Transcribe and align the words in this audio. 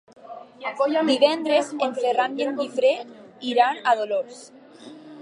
Divendres 1.09 1.69
en 1.89 1.95
Ferran 1.99 2.35
i 2.41 2.49
en 2.49 2.59
Guifré 2.63 2.97
iran 3.55 3.83
a 3.93 3.99
Dolors. 4.01 4.45